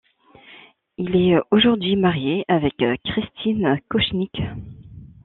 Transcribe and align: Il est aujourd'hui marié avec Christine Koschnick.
Il 0.97 1.15
est 1.15 1.39
aujourd'hui 1.51 1.95
marié 1.95 2.43
avec 2.47 2.73
Christine 3.05 3.79
Koschnick. 3.87 4.41